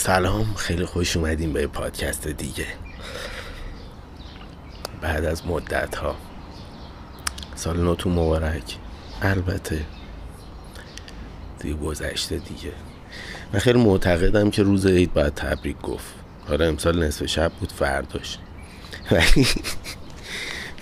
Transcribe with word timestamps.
سلام 0.00 0.54
خیلی 0.54 0.84
خوش 0.84 1.16
اومدیم 1.16 1.52
به 1.52 1.66
پادکست 1.66 2.28
دیگه. 2.28 2.66
بعد 5.00 5.24
از 5.24 5.46
مدت 5.46 5.94
ها 5.96 6.16
سال 7.54 7.80
نوتون 7.80 8.12
مبارک. 8.12 8.76
البته 9.22 9.84
دیگه 11.58 11.74
گذشته 11.74 12.38
دیگه. 12.38 12.72
من 13.52 13.60
خیلی 13.60 13.78
معتقدم 13.78 14.50
که 14.50 14.62
روز 14.62 14.86
عید 14.86 15.12
باید 15.12 15.34
تبریک 15.34 15.80
گفت. 15.80 16.14
حالا 16.48 16.64
امسال 16.66 17.04
نصف 17.04 17.26
شب 17.26 17.52
بود 17.52 17.72
فرداش. 17.72 18.38
ولی 19.10 19.46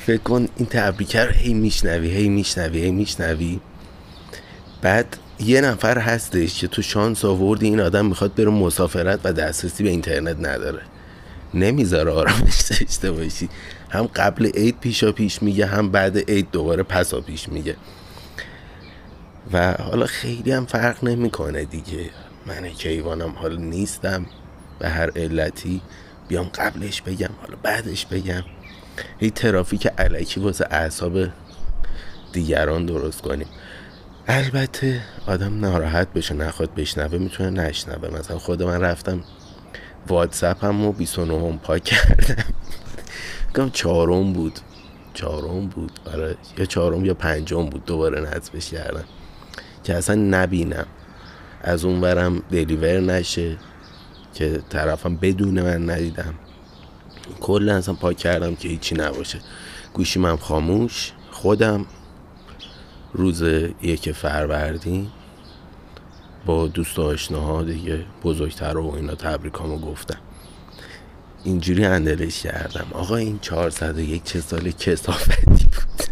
فکر 0.07 0.23
کن 0.23 0.49
این 0.57 0.67
تبریکه 0.67 1.25
رو 1.25 1.31
هی 1.31 1.55
میشنوی 1.55 2.11
هی 2.11 2.29
میشنوی 2.29 2.81
هی 2.81 2.91
میشنوی. 2.91 3.61
بعد 4.83 5.17
یه 5.41 5.61
نفر 5.61 5.99
هستش 5.99 6.61
که 6.61 6.69
تو 6.69 6.83
شانس 6.83 7.25
آوردی 7.25 7.67
این 7.67 7.81
آدم 7.81 8.07
می‌خواد 8.07 8.35
بره 8.35 8.51
مسافرت 8.51 9.21
و 9.25 9.33
دسترسی 9.33 9.83
به 9.83 9.91
اینترنت 9.91 10.37
نداره. 10.37 10.83
نمی‌ذاره 11.55 12.11
آرامش 12.11 12.61
داشته 12.61 13.13
باشی. 13.13 13.49
هم 13.91 14.07
قبل 14.07 14.47
عید 14.47 14.81
پیشا 14.81 15.13
پیش 15.13 15.43
میگه 15.43 15.67
هم 15.67 15.91
بعد 15.91 16.31
عید 16.31 16.51
دوباره 16.51 16.83
پسا 16.83 17.21
پیش 17.21 17.49
میگه. 17.49 17.77
و 19.53 19.73
حالا 19.73 20.07
خیلی 20.07 20.53
هم 20.53 20.67
فرق 20.67 21.05
نمی‌کنه 21.05 21.65
دیگه. 21.65 22.11
من 22.47 22.69
کیوانم 22.69 23.31
حالا 23.31 23.57
نیستم. 23.57 24.27
به 24.79 24.89
هر 24.89 25.11
علتی 25.17 25.81
بیام 26.29 26.47
قبلش 26.55 27.03
بگم 27.03 27.31
حالا 27.41 27.57
بعدش 27.63 28.07
بگم. 28.07 28.43
هی 29.21 29.31
ترافیک 29.31 29.87
علکی 29.87 30.41
واسه 30.41 30.67
اعصاب 30.71 31.19
دیگران 32.33 32.87
درست 32.87 33.23
کنیم. 33.23 33.47
البته 34.31 35.01
آدم 35.27 35.61
ناراحت 35.61 36.13
بشه 36.13 36.35
نخواد 36.35 36.75
بشنوه 36.75 37.19
می‌تونه 37.19 37.51
نشنوه. 37.51 38.19
مثلا 38.19 38.39
خود 38.39 38.63
من 38.63 38.81
رفتم 38.81 39.25
واتساپ 40.09 40.65
هم 40.65 40.85
و 40.85 40.93
29 40.93 41.35
هم 41.35 41.59
پاک 41.59 41.85
کردم. 41.85 42.45
کم 43.57 43.71
چهارم 43.71 44.33
بود. 44.33 44.61
چهارم 45.15 45.67
بود. 45.67 45.93
آره 46.07 46.37
یا 46.59 46.65
چهارم 46.65 47.05
یا 47.05 47.15
پنجم 47.15 47.67
بود. 47.67 47.85
دوباره 47.85 48.21
نصبش 48.21 48.71
کردم. 48.71 49.05
که 49.85 49.95
اصلا 49.95 50.15
نبینم. 50.15 50.87
از 51.63 51.85
اون 51.85 52.01
برم 52.01 52.43
دلیور 52.51 53.01
نشه. 53.01 53.57
که 54.35 54.63
طرفم 54.69 55.17
بدون 55.17 55.63
من 55.63 55.91
ندیدم. 55.91 56.35
کلا 57.41 57.77
اصلا 57.77 57.95
پاک 57.95 58.17
کردم 58.17 58.55
که 58.55 58.69
هیچی 58.69 58.95
نباشه. 58.95 59.39
گوشیم 59.95 60.25
هم 60.25 60.37
خاموش. 60.37 61.13
خودم 61.31 61.87
روز 63.13 63.43
یک 63.83 64.13
فروردین 64.13 65.09
با 66.47 66.67
دوست 66.67 66.99
آشناها 66.99 67.63
دیگه 67.63 68.05
بزرگتر 68.25 68.79
و 68.79 68.95
اینا 68.95 69.15
تبریکامو 69.15 69.79
گفتم. 69.79 70.19
اینجوری 71.45 71.85
اندلش 71.85 72.43
کردم. 72.43 72.87
آقا 72.93 73.17
این 73.17 73.39
401 73.39 74.25
چه 74.25 74.41
سال 74.41 74.71
کسافتی 74.71 75.45
بود. 75.47 76.03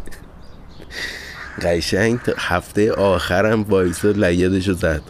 قشنگ 1.62 2.18
هفته 2.38 2.92
آخرم 2.92 3.62
وایسا 3.62 4.10
لیدشو 4.10 4.72
زد. 4.72 5.02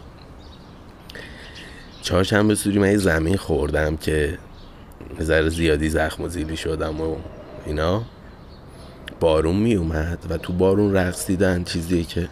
چهارشنبه 2.01 2.55
سوری 2.55 2.79
من 2.79 2.97
زمین 2.97 3.37
خوردم 3.37 3.97
که 3.97 4.37
ذره 5.21 5.49
زیادی 5.49 5.89
زخم 5.89 6.23
و 6.23 6.27
زیلی 6.27 6.57
شدم 6.57 7.01
و 7.01 7.15
اینا. 7.65 8.03
بارون 9.19 9.55
می 9.55 9.75
اومد 9.75 10.19
و 10.29 10.37
تو 10.37 10.53
بارون 10.53 10.93
رقص 10.93 11.27
دیدن 11.27 11.63
چیزی 11.63 12.03
که 12.03 12.29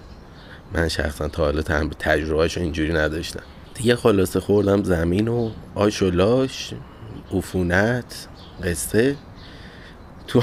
من 0.74 0.88
شخصا 0.88 1.28
تا 1.28 1.44
حالا 1.44 1.62
تجربهش 2.00 2.58
اینجوری 2.58 2.94
نداشتم. 2.94 3.44
دیگه 3.74 3.96
خلاصه 3.96 4.40
خوردم 4.40 4.84
زمین 4.84 5.28
و 5.28 5.50
آش 5.76 6.02
و 6.02 6.12
لاش 6.12 6.74
عفونت 7.34 8.28
قصه. 8.64 9.16
تو 10.28 10.42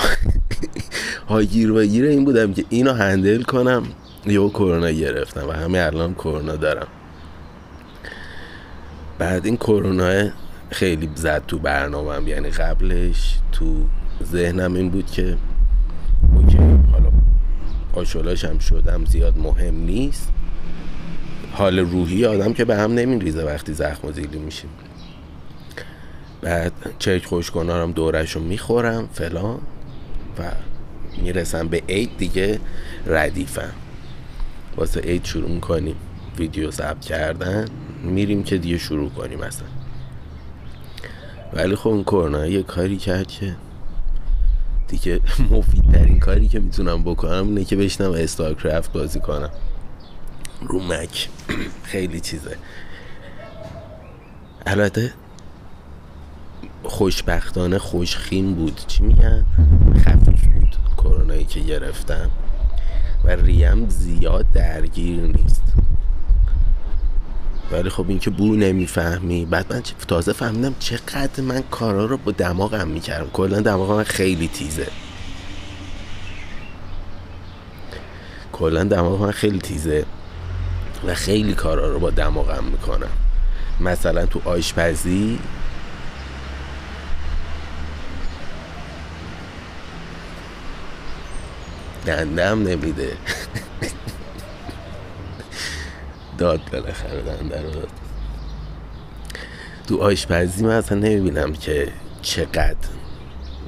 هاگیر 1.29 1.73
و 1.73 1.85
گیر 1.85 2.05
این 2.05 2.25
بودم 2.25 2.55
که 2.55 2.65
اینو 2.69 2.93
هندل 2.93 3.43
کنم 3.43 3.83
یهو 4.27 4.49
کرونا 4.49 4.91
گرفتم 4.91 5.49
و 5.49 5.53
همه 5.53 5.79
الان 5.79 6.15
کرونا 6.15 6.57
دارم. 6.57 6.87
بعد 9.19 9.47
این 9.47 9.57
کرونا 9.57 10.31
خیلی 10.71 11.11
زد 11.15 11.43
تو 11.47 11.59
برنامهم 11.59 12.29
یعنی 12.29 12.51
قبلش 12.51 13.39
تو 13.53 13.77
ذهنم 14.25 14.75
این 14.75 14.91
بود 14.91 15.11
که 15.11 15.37
آشولاش 17.93 18.45
هم 18.45 18.59
شدم 18.59 19.05
زیاد 19.05 19.39
مهم 19.39 19.75
نیست. 19.75 20.29
حال 21.53 21.79
روحی 21.79 22.27
آدم 22.27 22.53
که 22.53 22.65
به 22.65 22.77
هم 22.77 22.95
نمیریزه 22.95 23.45
وقتی 23.45 23.73
زخم 23.73 24.09
و 24.09 24.13
زیلی 24.13 24.39
میشیم. 24.39 24.71
بعد 26.41 26.73
چرک 26.99 27.25
خوشگنارم 27.25 27.93
دورش 27.93 28.33
رو 28.33 28.43
می‌خورم 28.43 29.09
فلان 29.13 29.59
و 30.39 30.43
می‌رسم 31.23 31.69
به 31.69 31.83
عید 31.89 32.11
دیگه 32.19 32.61
ردیفم. 33.07 33.73
واسه 34.77 35.01
عید 35.01 35.25
شروع 35.25 35.51
می‌کنیم. 35.51 35.97
ویدیو 36.39 36.71
ضبط 36.71 37.01
کردن. 37.01 37.69
میریم 38.05 38.43
که 38.43 38.59
دیگه 38.59 38.79
شروع 38.79 39.11
کنیم 39.11 39.41
اصلا. 39.41 39.69
ولی 41.53 41.77
خب 41.77 41.91
این 41.91 42.05
کرونا 42.05 42.47
یه 42.47 42.63
کاری 42.63 42.97
کرد 42.97 43.29
که 43.29 43.57
دیگه 44.93 45.21
مفیدترین 45.51 46.21
کاری 46.21 46.49
که 46.49 46.61
می‌تونم 46.61 47.03
بکنم 47.03 47.47
اینه 47.49 47.65
که 47.65 47.77
بشنم 47.77 48.13
استارکرافت 48.13 48.93
بازی 48.93 49.21
کنم. 49.21 49.51
رو 50.61 50.81
مک. 50.83 51.29
خیلی 51.93 52.21
چیزه. 52.21 52.57
البته 54.67 55.13
خوشبختانه 56.83 57.79
خوشخیم 57.79 58.55
بود. 58.55 58.81
چی 58.87 59.03
میگن؟ 59.03 59.47
خفیف 59.99 60.47
بود 60.47 60.77
کرونایی 60.97 61.45
که 61.45 61.61
گرفتم 61.61 62.31
و 63.25 63.31
ریم 63.31 63.89
زیاد 63.89 64.47
درگیر 64.53 65.21
نیست. 65.21 65.63
ولی 67.73 67.91
خب 67.91 68.05
این 68.09 68.19
که 68.19 68.31
بو 68.31 68.55
نمی‌فهمی. 68.57 69.45
بعد 69.45 69.73
من 69.73 69.83
تازه 70.09 70.33
فهمیدم 70.33 70.75
چقدر 70.79 71.43
من 71.43 71.63
کارا 71.71 72.05
رو 72.05 72.17
با 72.17 72.33
دماغم 72.33 72.89
می‌کردم. 72.89 73.31
کلا 73.31 73.61
دماغ 73.61 73.93
من 73.93 74.05
خیلی 74.05 74.49
تیزه. 74.49 74.87
کلا 78.53 78.85
دماغ 78.85 79.23
من 79.23 79.31
خیلی 79.31 79.59
تیزه 79.59 80.07
و 81.07 81.15
خیلی 81.15 81.55
کارا 81.55 81.93
رو 81.93 81.99
با 81.99 82.11
دماغم 82.11 82.65
می‌کنم. 82.65 83.11
مثلا 83.81 84.27
تو 84.27 84.41
آشپزی 84.45 85.39
دندم 92.07 92.63
نمیده. 92.63 93.17
داد 96.43 96.61
بالاخره 96.73 97.63
رو 97.63 97.71
داد 97.71 97.89
تو 99.89 100.03
آشپزی 100.03 100.65
من 100.65 100.71
اصلا 100.71 100.99
نمی‌بینم 100.99 101.53
که 101.53 101.89
چقدر 102.23 102.89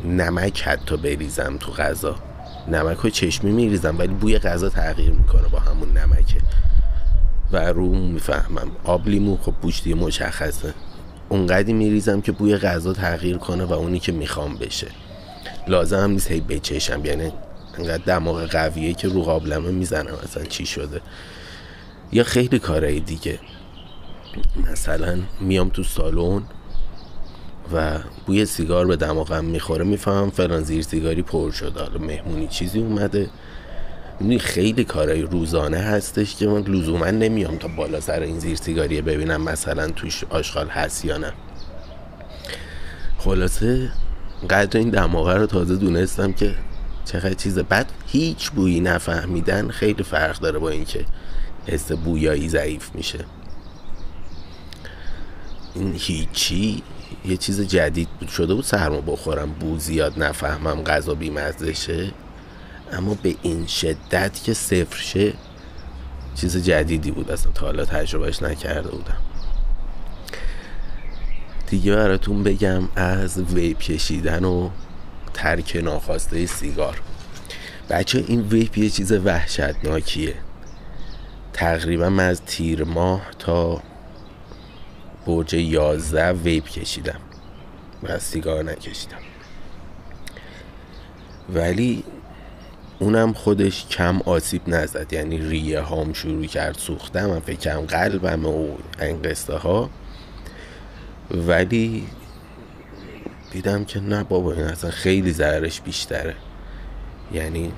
نمک 0.05 0.63
حتی 0.63 0.97
بریزم 0.97 1.57
تو 1.61 1.73
غذا. 1.73 2.17
نمک 2.69 2.97
رو 2.97 3.11
چشمی 3.11 3.53
میریزم 3.53 3.99
ولی 3.99 4.15
بوی 4.15 4.39
غذا 4.39 4.69
تغییر 4.69 5.11
می‌کنه 5.11 5.49
با 5.49 5.59
همون 5.59 5.99
نمکه 5.99 6.41
و 7.53 7.57
رو 7.57 7.89
می‌فهمم. 7.95 8.71
آب 8.85 9.09
لیمو 9.09 9.37
خب 9.37 9.55
بوشتی 9.63 9.95
مشخصه. 9.95 10.75
اونقدی 11.29 11.73
میریزم 11.73 12.21
که 12.21 12.33
بوی 12.33 12.57
غذا 12.57 12.93
تغییر 12.93 13.37
کنه 13.39 13.65
و 13.65 13.73
اونی 13.73 13.99
که 13.99 14.13
می‌خوام 14.13 14.57
بشه. 14.57 14.87
لازم 15.69 15.99
هم 15.99 16.11
نیست 16.11 16.31
هی 16.31 16.41
بچشم 16.41 17.05
یعنی 17.05 17.33
انقدر 17.79 18.05
دماغ 18.05 18.47
قویه 18.47 18.95
که 18.95 19.09
رو 19.09 19.23
قابلمه 19.23 19.71
می‌زنم 19.71 20.15
اصلا 20.25 20.45
چی 20.45 20.67
شده. 20.67 21.01
یا 22.15 22.25
خیلی 22.25 22.59
کارهای 22.59 23.01
دیگه. 23.01 23.39
مثلا 24.71 25.19
میام 25.41 25.69
تو 25.69 25.83
سالن 25.83 26.43
و 27.75 27.99
بوی 28.27 28.45
سیگار 28.45 28.87
به 28.87 28.97
دماغم 28.97 29.45
می‌خوره 29.45 29.85
می‌فهمم 29.85 30.31
فلان 30.31 30.63
زیر 30.63 30.83
سیگاری 30.83 31.23
پر 31.23 31.51
شده. 31.51 31.81
حالا 31.81 31.99
مهمونی 31.99 32.49
چیزی 32.49 32.79
اومده. 32.79 33.31
می‌دونی 34.21 34.39
خیلی 34.39 34.85
کارهای 34.85 35.23
روزانه 35.23 35.79
هستش 35.79 36.37
که 36.37 36.47
من 36.47 36.63
لزوما 36.63 37.11
نمیام 37.11 37.57
تا 37.57 37.69
بالا 37.69 38.01
سر 38.01 38.21
این 38.21 38.39
زیر 38.39 38.57
سیگاریه 38.57 39.03
ببینم 39.03 39.43
مثلا 39.43 39.89
توش 39.89 40.25
آشغال 40.25 40.69
هست 40.69 41.05
یا 41.05 41.19
نه. 41.19 41.33
خلاصه 43.19 43.91
قدر 44.51 44.79
این 44.79 44.91
دماغه 44.91 45.35
رو 45.35 45.47
تازه 45.47 45.77
دونستم 45.77 46.33
که 46.33 46.55
چقدر 47.05 47.35
چیزه 47.35 47.63
بعد 47.63 47.93
هیچ 48.07 48.51
بویی 48.51 48.81
نفهمیدن 48.81 49.69
خیلی 49.69 50.03
فرق 50.03 50.39
داره 50.39 50.59
با 50.59 50.71
اینکه 50.71 51.05
حس 51.67 51.93
بویایی 51.93 52.49
ضعیف 52.49 52.91
میشه. 52.95 53.25
این 55.75 55.95
هیچی 55.99 56.83
یه 57.25 57.37
چیز 57.37 57.61
جدید 57.61 58.09
بود. 58.09 58.29
شده 58.29 58.55
بود 58.55 58.65
سرما 58.65 59.01
بخورم 59.01 59.53
بو 59.53 59.79
زیاد 59.79 60.23
نفهمم 60.23 60.83
غذا 60.83 61.15
بیمزدشه 61.15 62.11
اما 62.93 63.15
به 63.23 63.37
این 63.43 63.67
شدت 63.67 64.43
که 64.45 64.55
صفر 64.55 64.97
شه 64.97 65.33
چیز 66.35 66.57
جدیدی 66.57 67.11
بود. 67.11 67.31
اصلا 67.31 67.53
تا 67.53 67.67
حالا 67.67 67.85
تجربهش 67.85 68.43
نکرده 68.43 68.89
بودم. 68.89 69.17
دیگه 71.67 71.97
براتون 71.97 72.43
بگم 72.43 72.89
از 72.97 73.39
vape 73.39 73.79
کشیدن 73.79 74.45
و 74.45 74.71
ترک 75.35 75.77
ناخواسته 75.85 76.47
سیگار. 76.47 77.01
بچه 77.91 78.25
این 78.29 78.41
vape 78.41 78.79
یه 78.79 78.91
چیز 78.91 79.13
وحشتناکیه. 79.13 80.35
تقریبا 81.55 82.11
من 82.11 82.29
از 82.29 82.43
تیر 82.43 82.85
ماه 82.85 83.23
تا 83.39 83.83
برج 85.27 85.55
یازده 85.55 86.33
vape 86.33 86.69
کشیدم 86.69 87.21
و 88.03 88.19
سیگار 88.19 88.65
نکشیدم. 88.65 89.19
ولی 91.55 92.05
اونم 92.99 93.33
خودش 93.33 93.87
کم 93.87 94.21
آسیب 94.21 94.63
نزد 94.67 95.13
یعنی 95.13 95.39
ریه 95.39 95.81
هام 95.81 96.13
شروع 96.13 96.47
کرد 96.47 96.79
سوختم 96.79 97.27
من 97.27 97.41
فکرم 97.41 97.81
قلبم 97.81 98.47
و 98.47 98.69
این 99.01 99.23
قصه 99.23 99.55
ها. 99.55 99.91
ولی 101.31 102.07
دیدم 103.51 103.85
که 103.85 104.01
نه 104.01 104.25
بابا 104.25 104.53
این 104.53 104.65
اصلا 104.65 104.91
خیلی 104.91 105.33
ضررش 105.33 105.81
بیشتره. 105.81 106.35
یعنی 107.33 107.73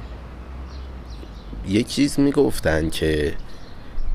یه 1.68 1.82
چیز 1.82 2.20
می‌گفتن 2.20 2.90
که 2.90 3.34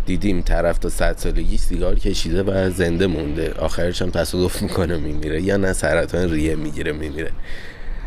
دیدیم 0.05 0.41
طرف 0.41 0.77
تا 0.77 0.89
صد 0.89 1.17
سالگی 1.17 1.57
سیگار 1.57 1.95
کشیده 1.95 2.43
و 2.43 2.69
زنده 2.69 3.07
مونده. 3.07 3.53
آخرش 3.53 4.01
هم 4.01 4.09
تصادف 4.09 4.61
می‌کنه 4.61 4.97
میمیره. 4.97 5.41
یا 5.41 5.57
نه 5.57 5.73
سرطان 5.73 6.31
ریه 6.31 6.55
می‌گیره 6.55 6.91
میمیره. 6.91 7.31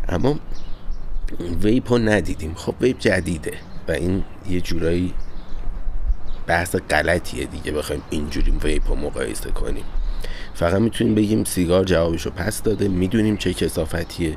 اما 0.09 0.39
ویپ 1.63 1.93
رو 1.93 1.99
ندیدیم. 1.99 2.55
خب 2.55 2.75
ویپ 2.81 2.99
جدیده 2.99 3.53
و 3.89 3.93
این 3.93 4.25
یه 4.51 4.61
جورایی 4.61 5.15
بحث 6.47 6.77
غلطیه 6.77 7.45
دیگه. 7.45 7.73
بخوایم 7.73 8.03
اینجوری 8.11 8.51
vape 8.65 8.89
رو 8.89 8.97
مقایسه 8.97 9.51
کنیم. 9.51 9.85
فقط 10.55 10.81
می‌تونیم 10.81 11.15
بگیم 11.15 11.45
سیگار 11.45 11.85
جوابشو 11.85 12.31
پس 12.31 12.63
داده. 12.63 12.89
می‌دونیم 12.89 13.37
چه 13.37 13.55
کثافتیه. 13.55 14.37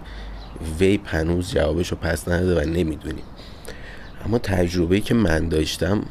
vape 0.79 1.01
هنوز 1.05 1.51
جوابشو 1.51 1.95
پس 1.95 2.27
نداده 2.27 2.61
و 2.61 2.69
نمی‌دونیم. 2.69 3.23
اما 4.25 4.37
تجربه 4.37 4.99
که 4.99 5.13
من 5.13 5.49
داشتم 5.49 6.03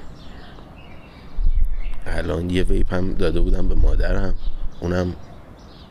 الان 2.06 2.50
یه 2.50 2.62
vape 2.62 2.94
هم 2.94 3.14
داده 3.14 3.41
بودم 3.41 3.69
به 3.69 3.75
مادرم. 3.75 4.35
اونم 4.81 5.17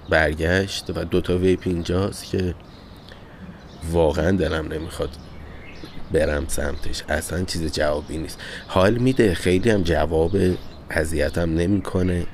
برگشت 0.10 0.90
و 0.98 1.04
دوتا 1.04 1.38
vape 1.38 1.62
اینجاست 1.66 2.26
که 2.26 2.56
واقعا 3.92 4.32
دلم 4.32 4.74
نمی‌خواد 4.74 5.10
برم 6.12 6.48
سمتش. 6.48 7.04
اصلا 7.10 7.44
چیز 7.44 7.74
جوابی 7.74 8.18
نیست. 8.18 8.40
حال 8.68 8.94
میده. 8.98 9.34
خیلی 9.34 9.70
هم 9.70 9.84
جواب 9.84 10.38
اذیتم 10.90 11.54
نمی‌کنه. 11.54 12.26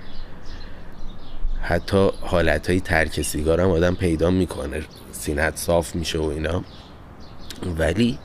حتی 1.62 2.10
حالت 2.22 2.70
های 2.70 2.80
ترک 2.80 3.22
سیگارم 3.22 3.70
آدم 3.70 3.96
پیدا 3.96 4.30
می‌کنه. 4.30 4.82
سینت 5.12 5.58
صاف 5.58 5.96
میشه 5.96 6.20
و 6.20 6.24
اینا. 6.24 6.64
ولی 7.78 8.20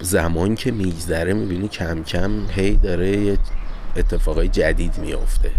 زمان 0.00 0.54
که 0.54 0.70
میگذره 0.70 1.32
می‌بینی 1.32 1.68
کم 1.68 2.02
کم 2.02 2.50
هی 2.50 2.76
داره 2.76 3.16
یه 3.16 3.38
اتفاقای 3.96 4.48
جدید 4.48 4.98
میافته. 4.98 5.50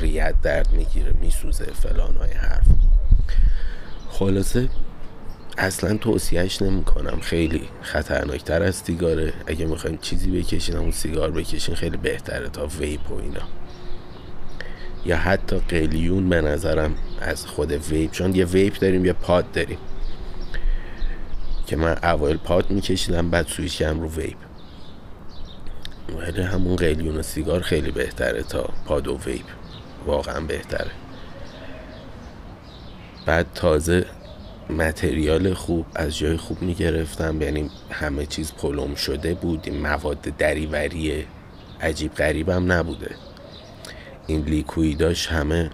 ریه‌ت 0.00 0.34
درد 0.42 0.72
می‌گیره 0.72 1.12
میسوزه 1.20 1.64
فلان 1.64 2.16
های 2.16 2.32
حرف. 2.32 2.66
خلاصه 4.10 4.68
اصلا 5.58 5.96
توصیهش 5.96 6.62
نمی‌کنم. 6.62 7.20
خیلی 7.20 7.68
خطرناکتر 7.82 8.62
از 8.62 8.76
سیگاره. 8.76 9.32
اگه 9.46 9.66
می‌خوایم 9.66 9.98
چیزی 10.02 10.30
بکشین 10.30 10.76
اون 10.76 10.90
سیگار 10.90 11.30
بکشین 11.30 11.74
خیلی 11.74 11.96
بهتره 11.96 12.48
تا 12.48 12.66
vape 12.66 13.10
و 13.10 13.14
اینا. 13.14 13.42
یا 15.04 15.16
حتی 15.16 15.58
قلیون 15.58 16.28
به 16.28 16.40
نظرم 16.40 16.94
از 17.20 17.46
خود 17.46 17.72
vape 17.72 18.10
چون 18.10 18.34
یه 18.34 18.44
vape 18.44 18.78
داریم 18.78 19.04
یه 19.04 19.12
pod 19.12 19.52
داریم. 19.52 19.78
که 21.70 21.76
من 21.76 21.92
اول 22.02 22.36
pod 22.36 22.70
میکشیدم 22.70 23.30
بعد 23.30 23.46
سویش 23.46 23.76
کردم 23.76 24.00
رو 24.00 24.10
vape. 24.10 24.36
ولی 26.18 26.42
همون 26.42 26.76
قلیون 26.76 27.16
و 27.16 27.22
سیگار 27.22 27.60
خیلی 27.60 27.90
بهتره 27.90 28.42
تا 28.42 28.70
پاد 28.86 29.08
و 29.08 29.18
ویپ. 29.26 29.44
واقعا 30.06 30.40
بهتره. 30.40 30.90
بعد 33.26 33.46
تازه 33.54 34.06
متریال 34.70 35.54
خوب 35.54 35.86
از 35.94 36.18
جای 36.18 36.36
خوب 36.36 36.62
می‌گرفتم 36.62 37.42
یعنی 37.42 37.70
همه 37.90 38.26
چیز 38.26 38.52
پلم 38.52 38.94
شده 38.94 39.34
بود. 39.34 39.60
این 39.64 39.80
مواد 39.80 40.20
دریوری 40.20 41.26
عجیب 41.80 42.14
غریبم 42.14 42.72
نبوده. 42.72 43.14
این 44.26 44.40
لیکویداش 44.40 45.26
همه 45.26 45.70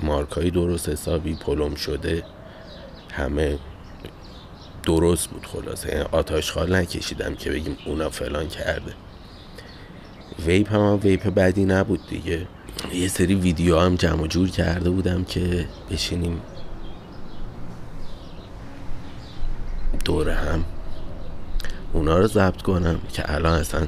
مارکای 0.00 0.50
درست 0.50 0.88
حسابی 0.88 1.34
پلم 1.34 1.74
شده 1.74 2.22
همه 3.12 3.58
درست 4.86 5.28
بود 5.28 5.46
خلاصه. 5.46 5.88
یعنی 5.88 6.04
آتاش 6.12 6.52
خال 6.52 6.74
نکشیدم 6.74 7.34
که 7.34 7.50
بگیم 7.50 7.76
اونا 7.86 8.10
فلان 8.10 8.48
کرده. 8.48 8.92
ویپ 10.46 10.72
هم, 10.72 10.80
هم 10.80 11.00
ویپ 11.02 11.26
بدی 11.26 11.64
نبود 11.64 12.06
دیگه. 12.08 12.46
یه 12.94 13.08
سری 13.08 13.34
ویدیو 13.34 13.78
هم 13.78 13.94
جمع 13.94 14.26
جور 14.26 14.50
کرده 14.50 14.90
بودم 14.90 15.24
که 15.24 15.68
بشینیم 15.90 16.40
دور 20.04 20.30
هم 20.30 20.64
اونا 21.92 22.18
رو 22.18 22.26
ضبط 22.26 22.62
کنم 22.62 23.00
که 23.12 23.34
الان 23.34 23.60
اصلا 23.60 23.86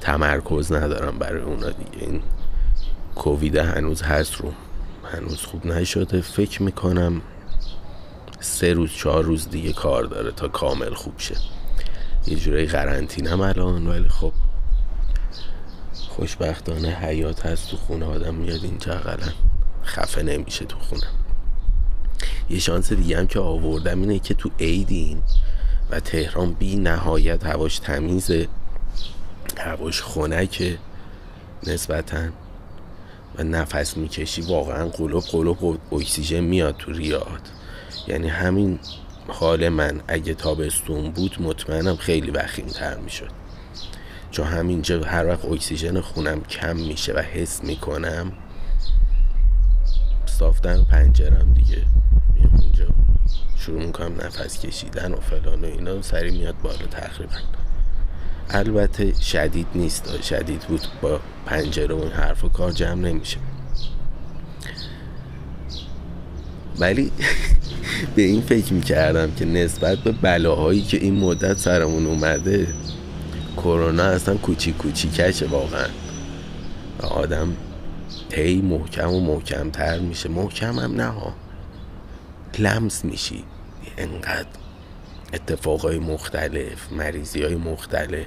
تمرکز 0.00 0.72
ندارم 0.72 1.18
برای 1.18 1.42
اونا 1.42 1.70
دیگه. 1.70 2.06
این 2.06 2.22
کووید 3.14 3.56
هنوز 3.56 4.02
هست 4.02 4.34
رو. 4.34 4.52
هنوز 5.12 5.40
خوب 5.40 5.66
نشده. 5.66 6.20
فکر 6.20 6.62
می‌کنم 6.62 7.20
سه 8.42 8.72
روز 8.72 8.92
چهار 8.92 9.24
روز 9.24 9.50
دیگه 9.50 9.72
کار 9.72 10.04
داره 10.04 10.30
تا 10.30 10.48
کامل 10.48 10.94
خوب 10.94 11.18
شه. 11.18 11.36
یه 12.26 12.36
جورایی 12.36 12.66
هم 12.66 13.40
الان 13.40 13.86
ولی 13.86 14.08
خب 14.08 14.32
خوشبختانه 16.08 16.88
حیات 16.88 17.46
هست 17.46 17.70
تو 17.70 17.76
خونه 17.76 18.06
آدم 18.06 18.34
میاد 18.34 18.64
اینجا 18.64 18.92
اقلا 18.92 19.32
خفه 19.84 20.22
نمیشه 20.22 20.64
تو 20.64 20.78
خونه. 20.78 21.06
یه 22.50 22.58
شانس 22.58 22.92
دیگه 22.92 23.18
هم 23.18 23.26
که 23.26 23.40
آوردم 23.40 24.00
اینه 24.00 24.18
که 24.18 24.34
تو 24.34 24.50
عیدین 24.60 25.22
و 25.90 26.00
تهران 26.00 26.52
بی 26.52 26.76
نهایت 26.76 27.46
هواش 27.46 27.78
تمیزه. 27.78 28.48
هواش 29.58 30.02
خنکه 30.02 30.78
نسبتا. 31.66 32.28
و 33.38 33.42
نفس 33.42 33.96
می‌کشی 33.96 34.42
واقعا 34.42 34.88
قلوب 34.88 35.24
قلوب 35.24 35.78
اکسیژن 35.92 36.40
میاد 36.40 36.76
تو 36.76 36.92
ریات 36.92 37.40
یعنی 38.08 38.28
همین 38.28 38.78
حال 39.28 39.68
من 39.68 40.00
اگه 40.08 40.34
تابستون 40.34 41.10
بود 41.10 41.36
مطمئنم 41.40 41.96
خیلی 41.96 42.30
وخیم 42.30 42.66
تر 42.66 42.98
می‌شد. 42.98 43.30
چون 44.30 44.46
همینجا 44.46 45.04
هر 45.04 45.26
وقت 45.26 45.44
اکسیژن 45.44 46.00
خونم 46.00 46.40
کم 46.44 46.76
میشه 46.76 47.12
و 47.12 47.18
حس 47.18 47.64
می‌کنم 47.64 48.32
صافتن 50.26 50.84
پنجرم 50.84 51.54
دیگه. 51.54 51.82
اونجا 52.62 52.86
شروع 53.56 53.84
می‌کنم 53.84 54.14
نفس 54.14 54.60
کشیدن 54.60 55.12
و 55.12 55.16
فلان 55.16 55.64
و 55.64 55.64
اینا 55.64 56.02
سری 56.02 56.30
میاد 56.30 56.54
بالا 56.62 56.86
تقریبا. 56.90 57.34
البته 58.50 59.20
شدید 59.20 59.66
نیست 59.74 60.22
شدید 60.22 60.60
بود 60.60 60.80
با 61.02 61.20
پنجره 61.46 61.94
و 61.94 61.98
این 61.98 62.12
حرف 62.12 62.44
و 62.44 62.48
کار 62.48 62.72
جمع 62.72 62.94
نمیشه. 62.94 63.38
ولی 66.78 67.12
به 68.14 68.22
این 68.22 68.40
فکر 68.40 68.72
می‌کردم 68.72 69.32
که 69.34 69.44
نسبت 69.44 69.98
به 69.98 70.12
بلاهایی 70.12 70.82
که 70.82 70.96
این 70.96 71.14
مدت 71.14 71.58
سرمون 71.58 72.06
اومده 72.06 72.66
کرونا 73.56 74.02
اصلا 74.02 74.36
کوچیک 74.36 74.76
کوچیکشه 74.76 75.46
واقعا. 75.46 75.86
آدم 77.02 77.56
هی 78.32 78.60
محکم 78.60 79.12
و 79.12 79.20
محکمتر 79.20 79.98
میشه. 79.98 80.28
محکم 80.28 80.78
هم 80.78 80.94
نه 80.94 81.06
ها. 81.06 81.34
لمس 82.58 83.04
میشی. 83.04 83.44
انقدر 83.98 84.46
اتفاقای 85.32 85.98
مختلف 85.98 86.92
مریضی 86.92 87.42
های 87.42 87.54
مختلف. 87.54 88.26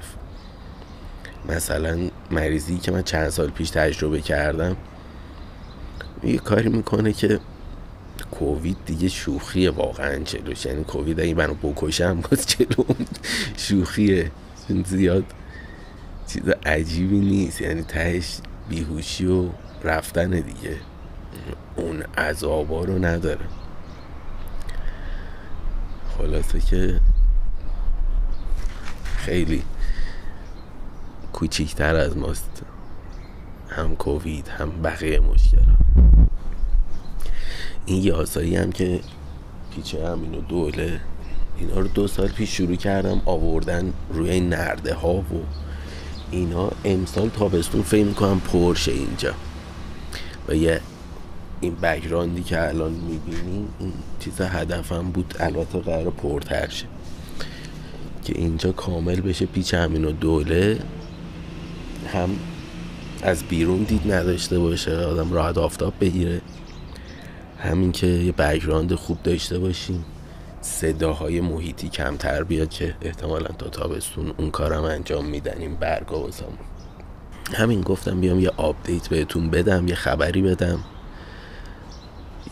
مثلا 1.50 2.10
مریضی 2.32 2.78
که 2.78 2.92
من 2.92 3.02
چند 3.02 3.30
سال 3.30 3.50
پیش 3.50 3.70
تجربه 3.70 4.22
کردم 4.22 4.78
یه 6.24 6.38
کاری 6.38 6.70
می‌کنه 6.70 7.14
که 7.14 7.40
کووید 8.32 8.78
دیگه 8.86 9.10
شوخیه 9.10 9.70
واقعا 9.70 10.18
جلوش 10.20 10.66
یعنی 10.66 10.84
کووید 10.84 11.20
اگه 11.20 11.34
منو 11.34 11.54
بکشم 11.54 12.22
باز 12.22 12.48
جلو 12.48 12.86
شوخیه 13.58 14.32
زیاد 14.86 15.26
چیز 16.28 16.50
عجیبی 16.66 17.20
نیست. 17.20 17.62
یعنی 17.62 17.84
تهش 17.84 18.38
بیهوشی 18.70 19.26
و 19.26 19.50
رفتن 19.84 20.30
دیگه. 20.30 20.78
اون 21.76 22.02
عذابا 22.02 22.84
رو 22.84 23.06
نداره. 23.06 23.46
خلاصه 26.18 26.60
که 26.60 27.00
خیلی 29.18 29.64
کوچیکتر 31.34 31.96
از 31.96 32.18
ماست. 32.18 32.62
هم 33.70 33.96
کووید 33.96 34.48
هم 34.48 34.82
بقیه 34.82 35.20
مشکلات. 35.20 35.66
این 37.86 38.04
یاسایی 38.04 38.56
هم 38.56 38.72
که 38.72 39.00
پیچه 39.76 40.08
همین 40.08 40.36
و 40.36 40.42
دوله. 40.42 41.00
اینا 41.60 41.80
رو 41.80 41.88
دو 41.88 42.08
سال 42.08 42.28
پیش 42.28 42.58
شروع 42.58 42.76
کردم 42.76 43.22
آوردن 43.26 43.94
روی 44.14 44.40
نرده 44.40 44.94
ها 44.94 45.14
و 45.14 45.24
اینا. 46.32 46.72
امسال 46.86 47.30
تابستون 47.30 47.82
فکر 47.82 48.06
می‌کنم 48.06 48.40
پرشه 48.40 48.92
اینجا. 48.92 49.34
و 50.48 50.56
یه 50.56 50.82
این 51.62 51.76
بگراندی 51.76 52.44
که 52.44 52.68
الان 52.68 52.92
می‌بینی 52.92 53.68
این 53.80 53.94
چیز 54.20 54.42
هدفم 54.42 55.12
بود 55.12 55.34
البته 55.40 55.80
قرار 55.80 56.10
پرتر 56.10 56.70
شه. 56.70 56.86
که 58.24 58.34
اینجا 58.38 58.72
کامل 58.72 59.22
بشه 59.22 59.46
پیچ 59.46 59.74
همین 59.74 60.02
دوله. 60.02 60.80
هم 62.14 62.30
از 63.24 63.44
بیرون 63.44 63.84
دید 63.84 64.12
نداشته 64.12 64.60
باشه 64.60 64.98
آدم 64.98 65.34
راحت 65.34 65.58
آفتاب 65.58 65.94
بگیره. 66.02 66.42
همین 67.66 67.92
که 67.92 68.08
یه 68.08 68.32
background 68.32 68.96
خوب 68.96 69.24
داشته 69.24 69.60
باشیم. 69.60 70.06
صداهای 70.62 71.42
محیطی 71.42 71.90
کمتر 71.90 72.44
بیاد 72.44 72.70
که 72.70 72.96
احتمالا 73.02 73.48
تا 73.48 73.70
تابستون 73.70 74.34
اون 74.38 74.52
کارم 74.52 74.84
انجام 74.84 75.26
میدن 75.26 75.58
این 75.58 75.76
برگا 75.76 76.30
همین 77.54 77.82
گفتم 77.82 78.22
بیام 78.22 78.40
یه 78.40 78.52
update 78.58 79.08
بهتون 79.08 79.50
بدم 79.50 79.88
یه 79.88 79.96
خبری 79.96 80.42
بدم. 80.42 80.80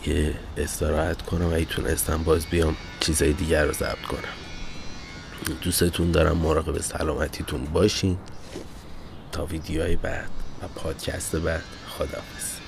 یه 0.06 0.34
استراحت 0.56 1.22
کنم 1.22 1.52
و 1.52 1.64
تونستم 1.64 2.22
باز 2.22 2.46
بیام 2.46 2.76
چیزای 3.00 3.32
دیگر 3.32 3.64
رو 3.64 3.72
ضبط 3.72 4.02
کنم. 4.02 5.56
دوستتون 5.62 6.10
دارم 6.10 6.36
مراقب 6.36 6.78
سلامتیتون 6.78 7.64
باشین. 7.64 8.18
تا 9.32 9.46
ویدیوهای 9.46 9.96
بعد 9.96 10.30
و 10.62 10.68
پادکست 10.68 11.36
بعد 11.36 11.62
خداحافظ. 11.88 12.63